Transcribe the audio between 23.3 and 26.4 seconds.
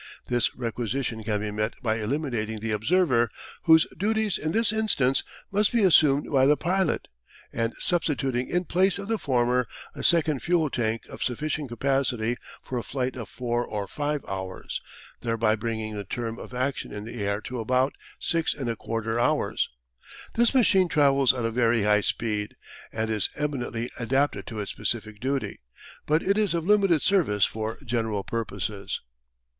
eminently adapted to its specific duty, but it